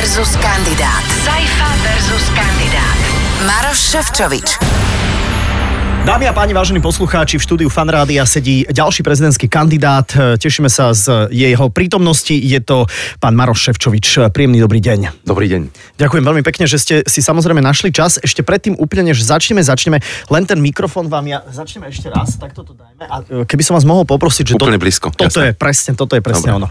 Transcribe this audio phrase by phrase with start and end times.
[0.00, 1.04] versus kandidát.
[1.28, 2.96] Saifa versus kandidát.
[3.44, 4.48] Maroš Ševčovič.
[6.08, 10.08] Dámy a páni, vážení poslucháči, v štúdiu Fanrádia sedí ďalší prezidentský kandidát.
[10.40, 12.32] Tešíme sa z jeho prítomnosti.
[12.32, 12.88] Je to
[13.20, 14.32] pán Maroš Ševčovič.
[14.32, 15.28] Príjemný dobrý deň.
[15.28, 15.68] Dobrý deň.
[16.00, 18.16] Ďakujem veľmi pekne, že ste si samozrejme našli čas.
[18.24, 20.00] Ešte predtým úplne, než začneme, začneme
[20.32, 21.44] len ten mikrofón vám ja...
[21.44, 23.04] Začneme ešte raz, tak toto dajme.
[23.04, 24.52] A e, keby som vás mohol poprosiť, že...
[24.56, 25.52] Úplne to, blízko, Toto jasné.
[25.52, 26.64] je presne, toto je presne Dobre.
[26.64, 26.68] ono.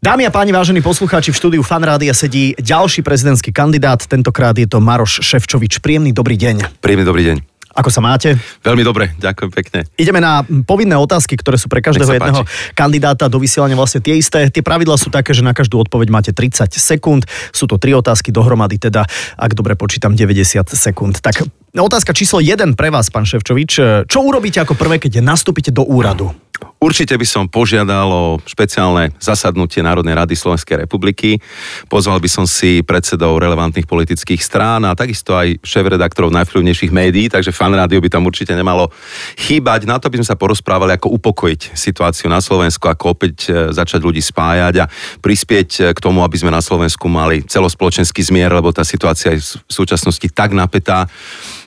[0.00, 4.00] Dámy a páni, vážení poslucháči, v štúdiu Fanrádia sedí ďalší prezidentský kandidát.
[4.00, 5.84] Tentokrát je to Maroš Ševčovič.
[5.84, 6.80] Príjemný dobrý deň.
[6.80, 7.36] Príjemný dobrý deň.
[7.76, 8.40] Ako sa máte?
[8.64, 9.84] Veľmi dobre, ďakujem pekne.
[10.00, 14.48] Ideme na povinné otázky, ktoré sú pre každého jedného kandidáta do vysielania vlastne tie isté.
[14.48, 17.28] Tie pravidlá sú také, že na každú odpoveď máte 30 sekúnd.
[17.52, 19.04] Sú to tri otázky dohromady, teda
[19.36, 21.20] ak dobre počítam 90 sekúnd.
[21.20, 21.44] Tak
[21.78, 23.72] otázka číslo 1 pre vás, pán Ševčovič.
[24.10, 26.34] Čo urobíte ako prvé, keď nastúpite do úradu?
[26.80, 31.36] Určite by som požiadal o špeciálne zasadnutie Národnej rady Slovenskej republiky.
[31.92, 37.52] Pozval by som si predsedov relevantných politických strán a takisto aj šéf-redaktorov najvplyvnejších médií, takže
[37.52, 38.88] fan rádio by tam určite nemalo
[39.36, 39.84] chýbať.
[39.84, 44.00] Na to by sme sa porozprávali, ako upokojiť situáciu na Slovensku, ako opäť e, začať
[44.00, 44.88] ľudí spájať a
[45.20, 49.44] prispieť e, k tomu, aby sme na Slovensku mali celospoločenský zmier, lebo tá situácia je
[49.60, 51.04] v súčasnosti tak napätá,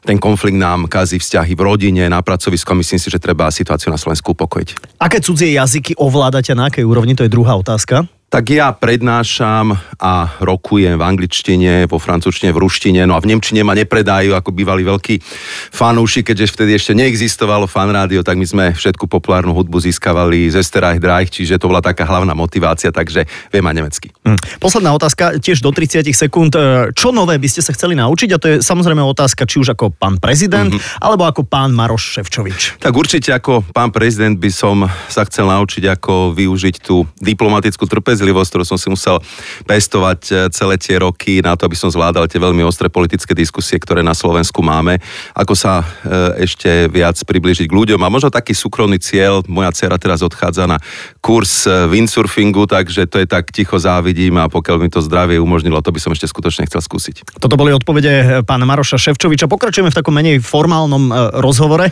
[0.03, 3.89] ten konflikt nám kazí vzťahy v rodine, na pracovisku a myslím si, že treba situáciu
[3.89, 4.99] na Slovensku upokojiť.
[4.99, 7.15] Aké cudzie jazyky ovládate na akej úrovni?
[7.15, 8.07] To je druhá otázka.
[8.29, 13.61] Tak ja prednášam a rokujem v angličtine, vo francúzštine, v ruštine, no a v nemčine
[13.61, 15.21] ma nepredajú ako bývalí veľkí
[15.69, 20.65] fanúši, keďže vtedy ešte neexistovalo fan rádio, tak my sme všetku populárnu hudbu získavali z
[20.65, 24.07] Esterreich Dreich, čiže to bola taká hlavná motivácia, takže viem aj nemecky.
[24.25, 24.39] Hm.
[24.57, 26.57] Posledná otázka, tiež do 30 sekúnd.
[26.57, 28.29] E, Čo nové by ste sa chceli naučiť?
[28.33, 31.05] A to je samozrejme otázka, či už ako pán prezident, mm-hmm.
[31.05, 32.81] alebo ako pán Maroš Ševčovič.
[32.81, 38.22] Tak určite ako pán prezident by som sa chcel naučiť, ako využiť tú diplomatickú trpezlivosť,
[38.31, 39.19] ktorú som si musel
[39.67, 43.75] pestovať e, celé tie roky na to, aby som zvládal tie veľmi ostré politické diskusie,
[43.81, 45.03] ktoré na Slovensku máme.
[45.35, 47.99] Ako sa e, ešte viac priblížiť k ľuďom.
[48.05, 50.77] A možno taký súkromný cieľ, moja dcera teraz odchádza na
[51.19, 55.81] kurz e, windsurfingu, takže to je tak ticho závidím a pokiaľ mi to zdravie umožnilo,
[55.81, 57.41] to by som ešte skutočne chcel skúsiť.
[57.41, 59.49] Toto boli odpovede pána Maroša Ševčoviča.
[59.49, 61.09] Pokračujeme v takom menej formálnom
[61.41, 61.89] rozhovore.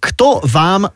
[0.00, 0.88] Kto vám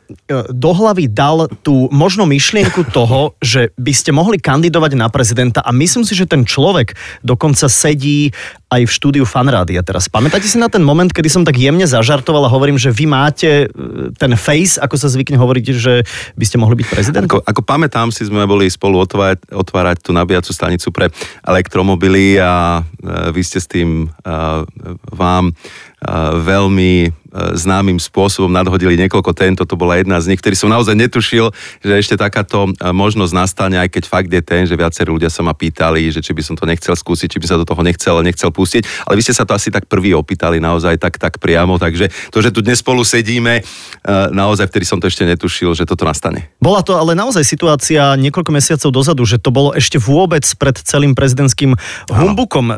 [0.49, 5.71] do hlavy dal tú možno myšlienku toho, že by ste mohli kandidovať na prezidenta a
[5.75, 8.33] myslím si, že ten človek dokonca sedí
[8.69, 10.13] aj v štúdiu Fanrádia teraz.
[10.13, 13.49] Pamätáte si na ten moment, kedy som tak jemne zažartoval a hovorím, že vy máte
[13.65, 16.05] e, ten face, ako sa zvykne hovoriť, že
[16.37, 17.25] by ste mohli byť prezident?
[17.25, 21.09] Ako, ako pamätám si, sme boli spolu otvárať, otvárať tú nabíjacú stanicu pre
[21.49, 24.07] elektromobily a e, vy ste s tým e,
[25.17, 25.57] vám
[26.47, 31.53] veľmi známym spôsobom nadhodili niekoľko tém, toto bola jedna z nich, ktorý som naozaj netušil,
[31.85, 35.45] že ešte takáto e, možnosť nastane, aj keď fakt je ten, že viacerí ľudia sa
[35.45, 38.25] ma pýtali, že či by som to nechcel skúsiť, či by sa do toho nechcel,
[38.25, 41.77] nechcel pustiť, ale vy ste sa to asi tak prvý opýtali naozaj tak, tak priamo,
[41.77, 43.63] takže to, že tu dnes spolu sedíme, e,
[44.33, 46.49] naozaj vtedy som to ešte netušil, že toto nastane.
[46.59, 51.13] Bola to ale naozaj situácia niekoľko mesiacov dozadu, že to bolo ešte vôbec pred celým
[51.13, 51.77] prezidentským
[52.09, 52.73] humbukom.
[52.73, 52.77] E,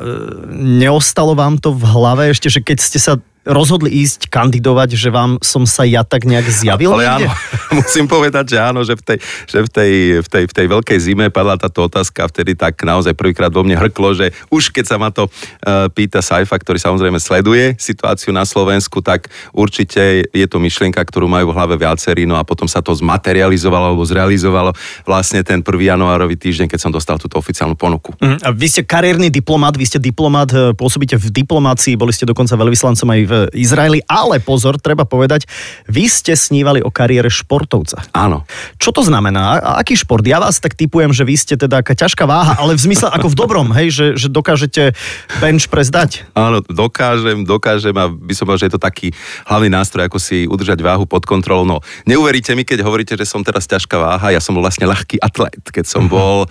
[0.80, 3.14] Neostalo vám to v hlave ešte, že keď ste sa
[3.44, 6.92] rozhodli ísť kandidovať, že vám som sa ja tak nejak zjavil?
[6.92, 7.26] Ale niekde?
[7.26, 7.30] áno,
[7.80, 9.18] musím povedať, že áno, že v tej,
[9.48, 13.16] že v tej, v tej, v tej veľkej zime padla táto otázka vtedy tak naozaj
[13.16, 17.16] prvýkrát vo mne hrklo, že už keď sa ma to uh, pýta Saifa, ktorý samozrejme
[17.16, 22.36] sleduje situáciu na Slovensku, tak určite je to myšlienka, ktorú majú v hlave viacerí, no
[22.36, 24.70] a potom sa to zmaterializovalo alebo zrealizovalo
[25.08, 25.66] vlastne ten 1.
[25.66, 28.12] januárový týždeň, keď som dostal túto oficiálnu ponuku.
[28.20, 28.44] Mhm.
[28.44, 32.52] A Vy ste kariérny diplomat, vy ste diplomat, e, pôsobíte v diplomácii, boli ste dokonca
[32.60, 35.46] veľvyslancom aj v Izraeli, ale pozor, treba povedať,
[35.86, 38.02] vy ste snívali o kariére športovca.
[38.12, 38.44] Áno.
[38.76, 39.60] Čo to znamená?
[39.60, 40.26] A aký šport?
[40.26, 43.38] Ja vás tak typujem, že vy ste teda ťažká váha, ale v zmysle ako v
[43.38, 44.92] dobrom, hej, že, že dokážete
[45.38, 46.26] bench press dať.
[46.34, 49.08] Áno, dokážem, dokážem a by som povedal, že je to taký
[49.46, 51.68] hlavný nástroj, ako si udržať váhu pod kontrolou.
[51.68, 51.76] No,
[52.08, 55.60] neuveríte mi, keď hovoríte, že som teraz ťažká váha, ja som bol vlastne ľahký atlet,
[55.68, 56.48] keď som bol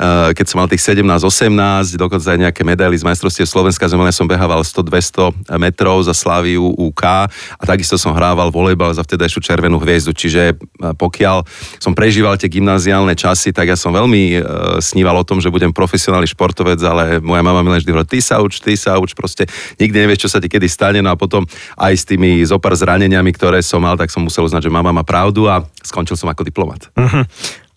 [0.00, 4.24] eh, keď som mal tých 17-18, dokonca aj nejaké medaily z majstrovstiev Slovenska, znamená, som
[4.24, 7.28] behával 100-200 metrov za Slaviu UK
[7.60, 11.44] a takisto som hrával volejbal za vtedajšiu červenú hviezdu, čiže eh, pokiaľ
[11.76, 14.42] som prežíval tie gymnáziálne časy, tak ja som veľmi eh,
[14.80, 18.24] sníval o tom, že budem profesionálny športovec, ale moja mama mi len vždy hovorila, ty
[18.24, 19.44] sa uč, ty sa uč, proste
[19.76, 21.44] nikdy nevieš, čo sa ti kedy stane, no a potom
[21.76, 25.04] aj s tými zopár zraneniami, ktoré som mal, tak som musel uznať, že mama má
[25.04, 26.88] pravdu a skončil som ako diplomat.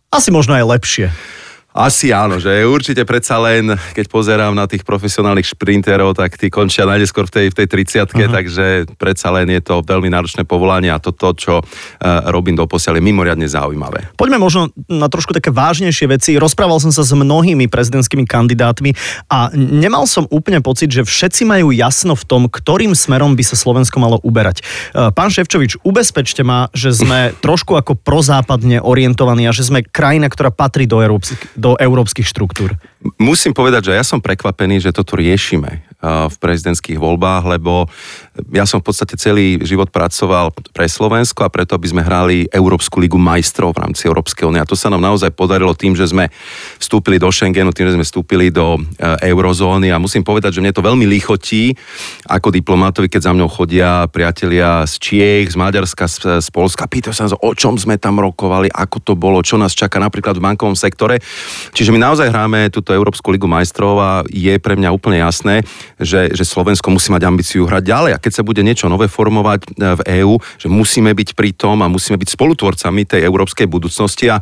[0.09, 1.07] Asi možno aj lepšie.
[1.69, 6.89] Asi áno, že určite predsa len, keď pozerám na tých profesionálnych šprinterov, tak tí končia
[6.89, 8.25] najskôr v tej, v tej 30 uh-huh.
[8.25, 8.65] takže
[8.97, 11.65] predsa len je to veľmi náročné povolanie a toto, čo uh,
[12.33, 14.09] robím doposiaľ, je mimoriadne zaujímavé.
[14.17, 16.41] Poďme možno na trošku také vážnejšie veci.
[16.41, 18.97] Rozprával som sa s mnohými prezidentskými kandidátmi
[19.29, 23.53] a nemal som úplne pocit, že všetci majú jasno v tom, ktorým smerom by sa
[23.53, 24.65] Slovensko malo uberať.
[24.89, 30.33] Uh, pán Ševčovič, ubezpečte ma, že sme trošku ako prozápadne orientovaní a že sme krajina,
[30.33, 32.79] ktorá patrí do Európskej do európskych štruktúr?
[33.19, 37.91] Musím povedať, že ja som prekvapený, že toto riešime v prezidentských voľbách, lebo
[38.55, 43.03] ja som v podstate celý život pracoval pre Slovensko a preto, aby sme hrali Európsku
[43.03, 44.63] ligu majstrov v rámci Európskej únie.
[44.63, 46.31] A to sa nám naozaj podarilo tým, že sme
[46.79, 50.71] vstúpili do Schengenu, tým, že sme vstúpili do e, eurozóny a musím povedať, že mne
[50.71, 51.75] to veľmi lichotí
[52.31, 56.87] ako diplomatovi, keď za mňou chodia priatelia z Čiech, z Maďarska, z, z Polska.
[56.87, 60.47] Pýtajú sa, o čom sme tam rokovali, ako to bolo, čo nás čaká napríklad v
[60.47, 61.19] bankovom sektore.
[61.75, 65.67] Čiže my naozaj hráme túto Európsku ligu majstrov a je pre mňa úplne jasné,
[65.99, 68.11] že, že Slovensko musí mať ambíciu hrať ďalej.
[68.15, 69.67] A keď sa bude niečo nové formovať e,
[69.99, 74.39] v EÚ, že musíme byť pri tom a musíme byť spolutvorcami tej európskej budúcnosti a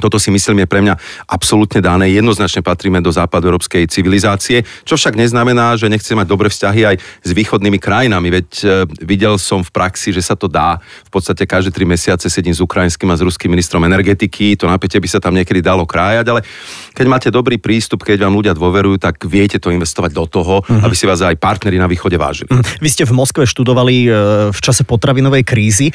[0.00, 0.96] toto si myslím je pre mňa
[1.28, 2.16] absolútne dané.
[2.16, 7.30] Jednoznačne patríme do európskej civilizácie, čo však neznamená, že nechcem mať dobré vzťahy aj s
[7.36, 8.32] východnými krajinami.
[8.32, 8.66] Veď e,
[9.04, 10.80] videl som v praxi, že sa to dá.
[11.06, 14.56] V podstate každé tri mesiace sedím s ukrajinským a s ruským ministrom energetiky.
[14.64, 16.40] To napätie by sa tam niekedy dalo krájať, ale
[16.96, 20.88] keď máte dobrý prístup, keď vám ľudia dôverujú, tak viete to investovať do toho, uh-huh.
[20.88, 22.48] aby si vás aj partneri na východe vážili.
[22.48, 22.64] Uh-huh.
[22.80, 24.10] Vy ste v Moskve študovali e,
[24.48, 25.92] v čase potravinovej krízy.
[25.92, 25.94] E,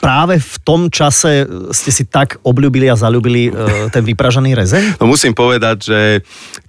[0.00, 1.44] práve v tom čase
[1.76, 5.02] ste si tak obľúbili a zalúbili uh, ten vypražaný rezeň?
[5.02, 5.98] No musím povedať, že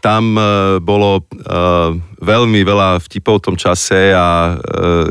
[0.02, 0.44] tam uh,
[0.82, 5.10] bolo uh, veľmi veľa vtipov v tom čase a uh,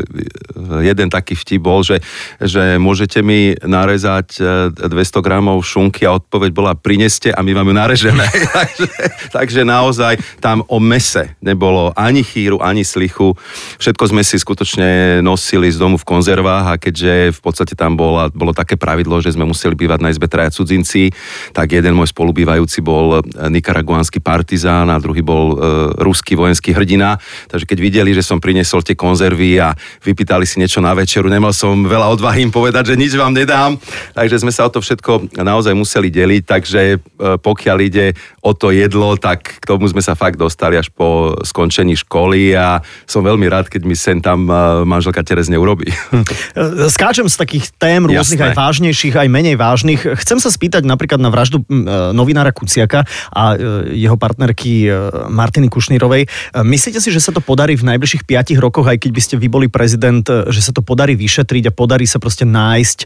[0.82, 1.98] jeden taký vtip bol, že,
[2.38, 4.38] že môžete mi narezať
[4.78, 4.86] 200
[5.24, 8.26] gramov šunky a odpoveď bola prineste a my vám ju narežeme.
[8.58, 8.88] takže,
[9.34, 13.34] takže naozaj tam o mese nebolo ani chýru, ani slichu.
[13.82, 18.30] Všetko sme si skutočne nosili z domu v konzervách a keďže v podstate tam bolo,
[18.30, 21.10] bolo také pravidlo, že sme museli bývať na izbe traja cudzinci,
[21.52, 23.22] tak jeden môj spolubývajúci bol e,
[23.52, 25.56] nikaraguánsky partizán a druhý bol e,
[26.00, 27.20] ruský vojenský hrdina.
[27.50, 31.52] Takže keď videli, že som priniesol tie konzervy a vypýtali si niečo na večeru, nemal
[31.52, 33.76] som veľa odvahy im povedať, že nič vám nedám.
[34.16, 36.98] Takže sme sa o to všetko naozaj museli deliť, takže e,
[37.36, 41.92] pokiaľ ide o to jedlo, tak k tomu sme sa fakt dostali až po skončení
[41.96, 45.92] školy a som veľmi rád, keď mi sen tam e, manželka Terez neurobí.
[46.96, 48.52] Skáčem z takých tém rôznych, Jasné.
[48.52, 50.00] aj vážnejších, aj menej vážnych.
[50.24, 51.84] Chcem sa spýtať napríklad na vraždu e,
[52.16, 54.88] novinára Kuciaka a e, jeho partnerky
[55.28, 56.26] Martiny Kušnírovej.
[56.64, 59.48] Myslíte si, že sa to podarí v najbližších 5 rokoch, aj keď by ste vy
[59.52, 62.98] boli prezident, že sa to podarí vyšetriť a podarí sa proste nájsť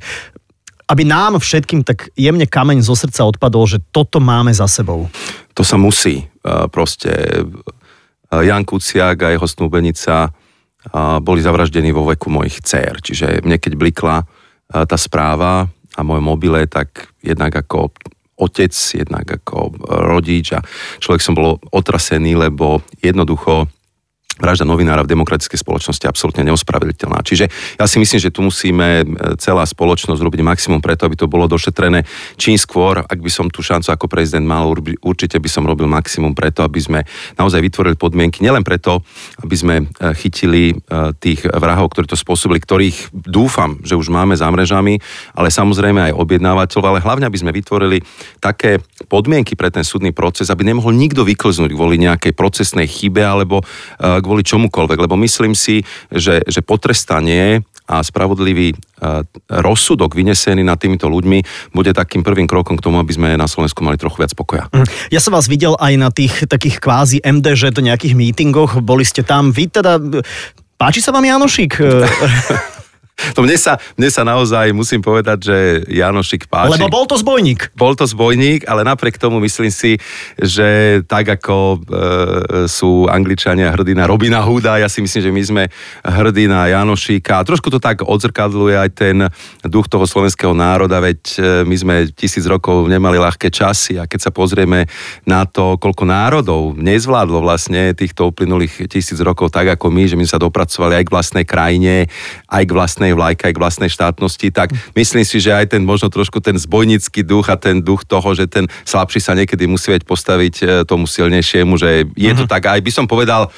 [0.84, 5.08] aby nám všetkým tak jemne kameň zo srdca odpadol, že toto máme za sebou.
[5.56, 6.28] To sa musí.
[6.68, 7.44] Proste
[8.28, 10.28] Jan Kuciak a jeho snúbenica
[11.24, 13.00] boli zavraždení vo veku mojich dcer.
[13.00, 14.16] Čiže mne keď blikla
[14.68, 15.64] tá správa
[15.96, 17.94] a môj mobile, tak jednak ako
[18.34, 19.72] otec, jednak ako
[20.10, 20.60] rodič a
[20.98, 23.70] človek som bol otrasený, lebo jednoducho
[24.38, 27.22] vražda novinára v demokratickej spoločnosti absolútne neospravedliteľná.
[27.22, 27.46] Čiže
[27.78, 29.04] ja si myslím, že tu musíme e,
[29.38, 32.02] celá spoločnosť robiť maximum preto, aby to bolo došetrené
[32.34, 33.02] čím skôr.
[33.06, 34.66] Ak by som tú šancu ako prezident mal,
[35.02, 37.00] určite by som robil maximum preto, aby sme
[37.38, 39.06] naozaj vytvorili podmienky, nielen preto,
[39.42, 39.84] aby sme e,
[40.18, 40.74] chytili e,
[41.18, 44.98] tých vrahov, ktorí to spôsobili, ktorých dúfam, že už máme za mrežami,
[45.38, 48.02] ale samozrejme aj objednávateľov, ale hlavne, aby sme vytvorili
[48.42, 53.62] také podmienky pre ten súdny proces, aby nemohol nikto vyklznúť kvôli nejakej procesnej chybe alebo
[54.24, 58.76] kvôli čomukoľvek, lebo myslím si, že, že potrestanie a spravodlivý e,
[59.52, 63.84] rozsudok vynesený nad týmito ľuďmi bude takým prvým krokom k tomu, aby sme na Slovensku
[63.84, 64.72] mali trochu viac pokoja.
[64.72, 65.12] Mhm.
[65.12, 69.52] Ja som vás videl aj na tých takých kvázi MDŽ, nejakých mítingoch, boli ste tam,
[69.52, 70.00] vy teda
[70.74, 71.78] Páči sa vám Janošik?
[73.14, 75.56] To mne sa, mne sa naozaj musím povedať, že
[75.86, 76.74] Janošik páči.
[76.78, 77.70] Lebo bol to zbojník.
[77.78, 79.98] Bol to zbojník, ale napriek tomu myslím si,
[80.38, 81.76] že tak ako e,
[82.66, 85.64] sú Angličania hrdí na Robina Hooda, ja si myslím, že my sme
[86.02, 87.42] hrdí na Janošika.
[87.42, 89.16] A trošku to tak odzrkadluje aj ten
[89.62, 94.20] duch toho slovenského národa, veď e, my sme tisíc rokov nemali ľahké časy a keď
[94.28, 94.86] sa pozrieme
[95.24, 100.26] na to, koľko národov nezvládlo vlastne týchto uplynulých tisíc rokov tak ako my, že my
[100.26, 101.94] sa dopracovali aj k vlastnej krajine,
[102.50, 106.08] aj k vlastnej vlastnej vlajke, k vlastnej štátnosti, tak myslím si, že aj ten možno
[106.08, 110.08] trošku ten zbojnický duch a ten duch toho, že ten slabší sa niekedy musí veď
[110.08, 112.52] postaviť e, tomu silnejšiemu, že je to uh-huh.
[112.56, 113.52] tak, aj by som povedal,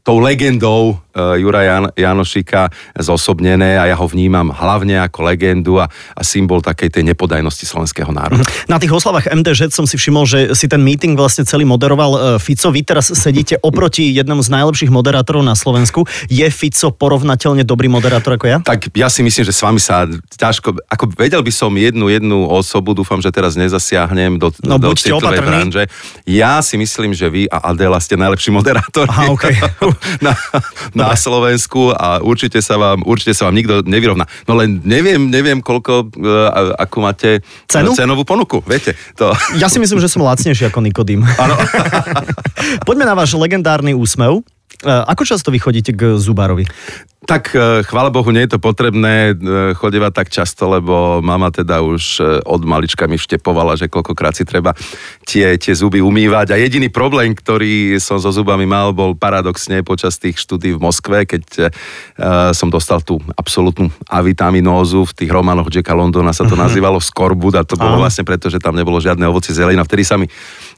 [0.00, 2.68] tou legendou Jura Jan, Janošika
[3.00, 8.12] zosobnené a ja ho vnímam hlavne ako legendu a, a symbol takej tej nepodajnosti slovenského
[8.12, 8.44] národa.
[8.68, 12.18] Na tých oslavách MDŽ som si všimol, že si ten meeting vlastne celý moderoval e,
[12.36, 12.68] Fico.
[12.68, 16.04] Vy teraz sedíte oproti jednému z najlepších moderátorov na Slovensku.
[16.28, 18.58] Je Fico porovnateľne dobrý moderátor ako ja?
[18.60, 20.04] Tak ja si myslím, že s vami sa
[20.36, 20.84] ťažko...
[20.92, 25.22] Ako vedel by som jednu, jednu osobu, dúfam, že teraz nezasiahnem do, no, do tejto
[25.22, 25.88] branže.
[26.28, 29.54] Ja si myslím, že vy a Adela ste najlepší moderátor Aha, okay.
[30.26, 30.32] na,
[30.94, 34.26] na Slovensku a určite sa vám, určite sa vám nikto nevyrovná.
[34.48, 37.94] No len neviem, neviem koľko, uh, ako máte Cenu?
[37.94, 38.98] cenovú ponuku, viete.
[39.20, 39.30] To...
[39.60, 41.22] Ja si myslím, že som lacnejší ako Nikodým.
[42.88, 44.42] Poďme na váš legendárny úsmev.
[44.82, 46.68] E, ako často vy chodíte k zubárovi?
[47.26, 51.82] Tak e, chvála Bohu, nie je to potrebné e, chodevať tak často, lebo mama teda
[51.82, 54.72] už od malička mi vštepovala, že koľkokrát si treba
[55.26, 56.54] tie, tie zuby umývať.
[56.54, 61.26] A jediný problém, ktorý som so zubami mal, bol paradoxne počas tých štúdí v Moskve,
[61.26, 61.74] keď
[62.54, 66.62] som dostal tú absolútnu avitaminózu v tých románoch Jacka Londona sa to mhm.
[66.62, 69.82] nazývalo skorbut a to bolo vlastne preto, že tam nebolo žiadne ovoci zelina.
[69.82, 70.30] Vtedy sa mi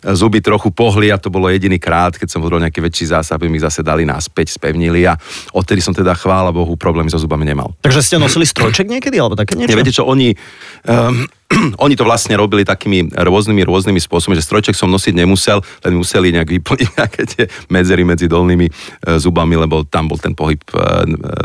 [0.03, 3.59] zuby trochu pohli a to bolo jediný krát, keď som hovoril nejaký väčší zásah, mi
[3.59, 5.19] zase dali naspäť, spevnili a
[5.53, 7.75] odtedy som teda chvála Bohu problémy so zubami nemal.
[7.83, 9.75] Takže ste nosili strojček niekedy alebo také niečo?
[9.75, 10.39] Neviete čo, oni
[10.87, 11.27] um,
[11.85, 16.29] oni to vlastne robili takými rôznymi, rôznymi spôsobmi, že strojček som nosiť nemusel, len museli
[16.37, 18.73] nejak vyplniť nejaké tie medzery medzi dolnými e,
[19.17, 20.77] zubami, lebo tam bol ten pohyb e,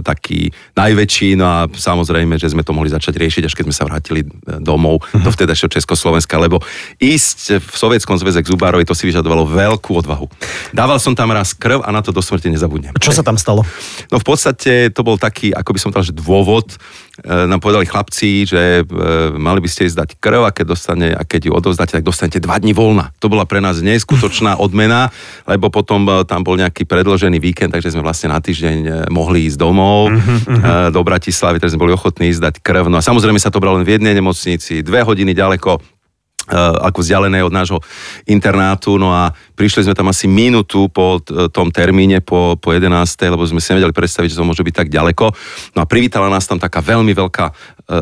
[0.04, 3.88] taký najväčší, no a samozrejme, že sme to mohli začať riešiť, až keď sme sa
[3.88, 4.28] vrátili e,
[4.60, 5.34] domov do mhm.
[5.40, 6.60] vtedajšieho Československa, lebo
[7.00, 10.28] ísť v Sovietskom zväze k zubárovi, to si vyžadovalo veľkú odvahu.
[10.76, 12.92] Dával som tam raz krv a na to do smrti nezabudnem.
[13.00, 13.64] Čo sa tam stalo?
[14.12, 16.76] No v podstate to bol taký, ako by som povedal, že dôvod,
[17.13, 18.84] E, nám povedali chlapci, že e,
[19.38, 22.42] mali by ste ísť dať krv a keď, dostane, a keď ju odovzdáte, tak dostanete
[22.42, 23.14] dva dní voľna.
[23.22, 25.14] To bola pre nás neskutočná odmena,
[25.46, 29.58] lebo potom e, tam bol nejaký predložený víkend, takže sme vlastne na týždeň mohli ísť
[29.62, 30.90] domov uh-huh.
[30.90, 32.90] do Bratislavy, takže sme boli ochotní ísť dať krv.
[32.90, 35.93] No a samozrejme sa to bralo len v jednej nemocnici, dve hodiny ďaleko
[36.52, 37.80] ako vzdialené od nášho
[38.28, 41.24] internátu, no a prišli sme tam asi minútu po
[41.56, 42.92] tom termíne, po, po 11.
[43.32, 45.26] lebo sme si nevedeli predstaviť, že to môže byť tak ďaleko.
[45.78, 47.54] No a privítala nás tam taká veľmi veľká e,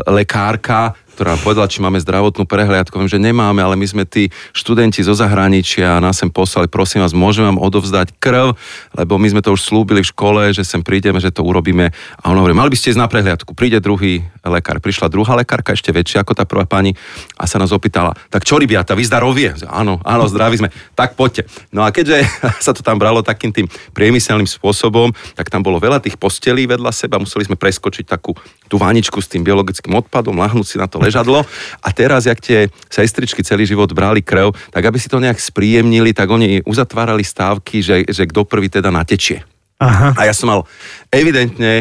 [0.07, 2.97] lekárka, ktorá povedala, či máme zdravotnú prehliadku.
[2.97, 7.05] Viem, že nemáme, ale my sme tí študenti zo zahraničia a nás sem poslali, prosím
[7.05, 8.57] vás, môžem vám odovzdať krv,
[8.97, 11.93] lebo my sme to už slúbili v škole, že sem prídeme, že to urobíme.
[11.93, 13.53] A on hovorí, mali by ste ísť na prehliadku.
[13.53, 14.81] Príde druhý lekár.
[14.81, 16.97] Prišla druhá lekárka, ešte väčšia ako tá prvá pani
[17.37, 19.53] a sa nás opýtala, tak čo rybiata, vy zdarovie?
[19.69, 20.73] Áno, áno, zdraví sme.
[20.97, 21.45] Tak poďte.
[21.69, 22.25] No a keďže
[22.65, 26.89] sa to tam bralo takým tým priemyselným spôsobom, tak tam bolo veľa tých postelí vedľa
[26.89, 28.33] seba, museli sme preskočiť takú
[28.71, 29.43] tú vaničku s tým
[29.81, 31.41] biologickým odpadom, lahnúť si na to ležadlo
[31.81, 36.13] a teraz, jak tie sestričky celý život brali krv, tak aby si to nejak spríjemnili,
[36.13, 39.41] tak oni uzatvárali stávky, že, že kto prvý teda natečie.
[39.81, 40.13] Aha.
[40.13, 40.61] A ja som mal
[41.09, 41.73] evidentne